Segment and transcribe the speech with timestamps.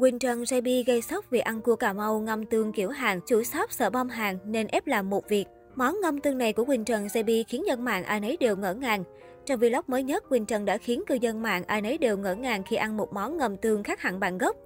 [0.00, 3.42] Quỳnh Trần JB gây sốc vì ăn cua Cà Mau ngâm tương kiểu hàng, chủ
[3.42, 5.44] shop sợ bom hàng nên ép làm một việc.
[5.74, 8.74] Món ngâm tương này của Quỳnh Trần JB khiến dân mạng ai nấy đều ngỡ
[8.74, 9.04] ngàng.
[9.46, 12.34] Trong vlog mới nhất, Quỳnh Trần đã khiến cư dân mạng ai nấy đều ngỡ
[12.34, 14.56] ngàng khi ăn một món ngâm tương khác hẳn bản gốc.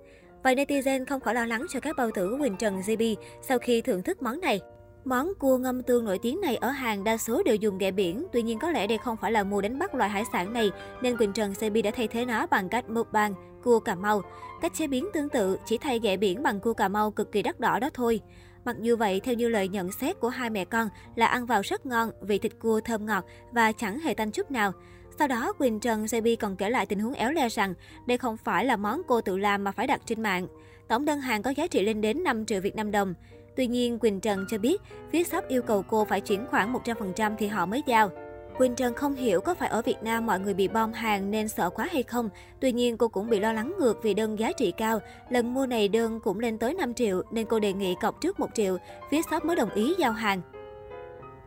[0.43, 3.59] Và netizen không khỏi lo lắng cho các bao tử của Quỳnh Trần JB sau
[3.59, 4.61] khi thưởng thức món này.
[5.05, 8.27] Món cua ngâm tương nổi tiếng này ở hàng đa số đều dùng ghẹ biển,
[8.33, 10.71] tuy nhiên có lẽ đây không phải là mùa đánh bắt loại hải sản này
[11.03, 14.23] nên Quỳnh Trần CB đã thay thế nó bằng cách mukbang cua Cà Mau.
[14.61, 17.43] Cách chế biến tương tự, chỉ thay ghẹ biển bằng cua Cà Mau cực kỳ
[17.43, 18.21] đắt đỏ đó thôi.
[18.65, 21.61] Mặc dù vậy, theo như lời nhận xét của hai mẹ con là ăn vào
[21.65, 24.73] rất ngon, vị thịt cua thơm ngọt và chẳng hề tanh chút nào.
[25.19, 27.75] Sau đó, Quỳnh Trần JB còn kể lại tình huống éo le rằng
[28.07, 30.47] đây không phải là món cô tự làm mà phải đặt trên mạng.
[30.89, 33.15] Tổng đơn hàng có giá trị lên đến 5 triệu Việt Nam đồng.
[33.57, 37.35] Tuy nhiên, Quỳnh Trần cho biết phía shop yêu cầu cô phải chuyển khoản 100%
[37.39, 38.11] thì họ mới giao.
[38.59, 41.49] Quỳnh Trần không hiểu có phải ở Việt Nam mọi người bị bom hàng nên
[41.49, 42.29] sợ quá hay không.
[42.61, 45.01] Tuy nhiên cô cũng bị lo lắng ngược vì đơn giá trị cao.
[45.31, 48.41] Lần mua này đơn cũng lên tới 5 triệu nên cô đề nghị cọc trước
[48.41, 48.77] 1 triệu.
[49.11, 50.41] Phía shop mới đồng ý giao hàng.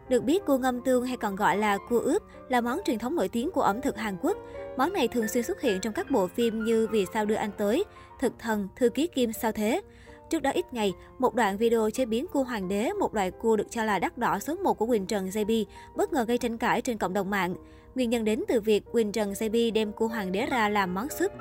[0.09, 3.16] Được biết, cua ngâm tương hay còn gọi là cua ướp là món truyền thống
[3.16, 4.38] nổi tiếng của ẩm thực Hàn Quốc.
[4.77, 7.52] Món này thường xuyên xuất hiện trong các bộ phim như Vì sao đưa anh
[7.58, 7.83] tới,
[8.19, 9.81] Thực thần, Thư ký Kim sao thế.
[10.30, 13.56] Trước đó ít ngày, một đoạn video chế biến cua hoàng đế, một loại cua
[13.56, 16.58] được cho là đắt đỏ số 1 của Quỳnh Trần JB, bất ngờ gây tranh
[16.58, 17.56] cãi trên cộng đồng mạng.
[17.95, 21.09] Nguyên nhân đến từ việc Quỳnh Trần JB đem cua hoàng đế ra làm món
[21.09, 21.31] súp.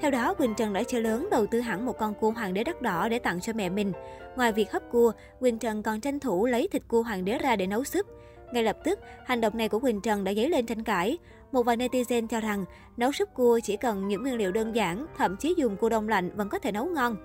[0.00, 2.64] Theo đó, Quỳnh Trần đã chơi lớn đầu tư hẳn một con cua hoàng đế
[2.64, 3.92] đắt đỏ để tặng cho mẹ mình.
[4.36, 7.56] Ngoài việc hấp cua, Quỳnh Trần còn tranh thủ lấy thịt cua hoàng đế ra
[7.56, 8.06] để nấu súp.
[8.52, 11.18] Ngay lập tức, hành động này của Quỳnh Trần đã dấy lên tranh cãi.
[11.52, 12.64] Một vài netizen cho rằng
[12.96, 16.08] nấu súp cua chỉ cần những nguyên liệu đơn giản, thậm chí dùng cua đông
[16.08, 17.16] lạnh vẫn có thể nấu ngon.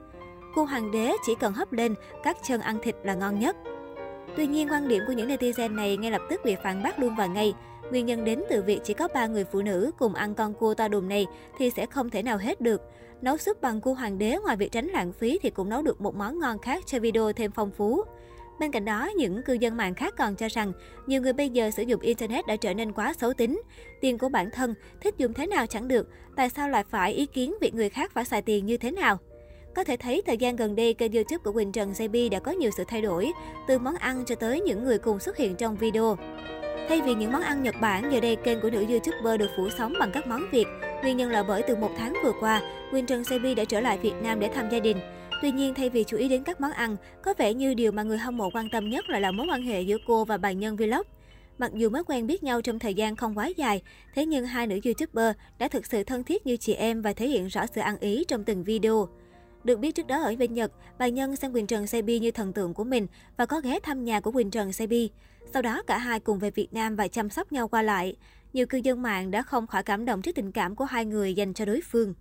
[0.58, 3.56] Cua hoàng đế chỉ cần hấp lên, các chân ăn thịt là ngon nhất.
[4.36, 7.16] Tuy nhiên, quan điểm của những netizen này ngay lập tức bị phản bác luôn
[7.16, 7.54] và ngay.
[7.92, 10.74] Nguyên nhân đến từ việc chỉ có 3 người phụ nữ cùng ăn con cua
[10.74, 11.26] to đùm này
[11.58, 12.82] thì sẽ không thể nào hết được.
[13.22, 16.02] Nấu súp bằng cua hoàng đế ngoài việc tránh lãng phí thì cũng nấu được
[16.02, 18.04] một món ngon khác cho video thêm phong phú.
[18.60, 20.72] Bên cạnh đó, những cư dân mạng khác còn cho rằng
[21.08, 23.62] nhiều người bây giờ sử dụng Internet đã trở nên quá xấu tính.
[24.02, 27.26] Tiền của bản thân, thích dùng thế nào chẳng được, tại sao lại phải ý
[27.26, 29.18] kiến việc người khác phải xài tiền như thế nào?
[29.78, 32.52] Có thể thấy thời gian gần đây, kênh youtube của Quỳnh Trần JB đã có
[32.52, 33.32] nhiều sự thay đổi,
[33.68, 36.18] từ món ăn cho tới những người cùng xuất hiện trong video.
[36.90, 39.70] Thay vì những món ăn Nhật Bản, giờ đây kênh của nữ YouTuber được phủ
[39.78, 40.66] sóng bằng các món Việt.
[41.02, 42.62] Nguyên nhân là bởi từ một tháng vừa qua,
[42.92, 44.98] Quỳnh Trần JB đã trở lại Việt Nam để thăm gia đình.
[45.42, 48.04] Tuy nhiên, thay vì chú ý đến các món ăn, có vẻ như điều mà
[48.04, 50.52] người hâm mộ quan tâm nhất lại là mối quan hệ giữa cô và bà
[50.52, 51.08] nhân vlog.
[51.58, 53.82] Mặc dù mới quen biết nhau trong thời gian không quá dài,
[54.16, 57.28] thế nhưng hai nữ YouTuber đã thực sự thân thiết như chị em và thể
[57.28, 59.08] hiện rõ sự ăn ý trong từng video.
[59.68, 62.54] Được biết trước đó ở bên Nhật, bà Nhân xem Quỳnh Trần Sebi như thần
[62.54, 63.08] tượng của mình
[63.38, 65.10] và có ghé thăm nhà của Quỳnh Trần Sebi.
[65.54, 68.16] Sau đó cả hai cùng về Việt Nam và chăm sóc nhau qua lại.
[68.54, 71.34] Nhiều cư dân mạng đã không khỏi cảm động trước tình cảm của hai người
[71.34, 72.14] dành cho đối phương.